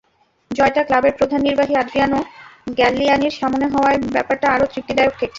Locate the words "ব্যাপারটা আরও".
4.15-4.65